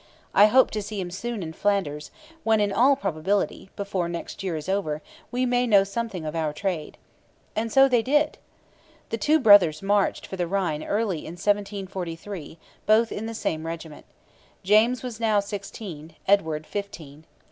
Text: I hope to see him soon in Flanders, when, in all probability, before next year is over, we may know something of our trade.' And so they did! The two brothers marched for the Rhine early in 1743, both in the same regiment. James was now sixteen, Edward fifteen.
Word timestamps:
I 0.33 0.47
hope 0.47 0.71
to 0.71 0.81
see 0.81 0.99
him 0.99 1.11
soon 1.11 1.43
in 1.43 1.53
Flanders, 1.53 2.09
when, 2.43 2.59
in 2.59 2.73
all 2.73 2.95
probability, 2.95 3.69
before 3.75 4.09
next 4.09 4.41
year 4.41 4.55
is 4.55 4.67
over, 4.67 5.03
we 5.29 5.45
may 5.45 5.67
know 5.67 5.83
something 5.83 6.25
of 6.25 6.35
our 6.35 6.53
trade.' 6.53 6.97
And 7.55 7.71
so 7.71 7.87
they 7.87 8.01
did! 8.01 8.39
The 9.09 9.19
two 9.19 9.39
brothers 9.39 9.83
marched 9.83 10.25
for 10.25 10.37
the 10.37 10.47
Rhine 10.47 10.83
early 10.83 11.19
in 11.19 11.33
1743, 11.33 12.57
both 12.87 13.11
in 13.11 13.27
the 13.27 13.35
same 13.35 13.63
regiment. 13.67 14.07
James 14.63 15.03
was 15.03 15.19
now 15.19 15.39
sixteen, 15.39 16.15
Edward 16.27 16.65
fifteen. 16.65 17.25